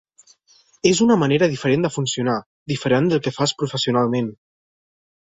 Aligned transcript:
És 0.91 1.01
una 1.05 1.17
manera 1.23 1.49
diferent 1.51 1.85
de 1.87 1.91
funcionar, 1.97 2.37
diferent 2.73 3.11
del 3.13 3.21
que 3.29 3.35
fas 3.37 3.55
professionalment. 3.61 4.33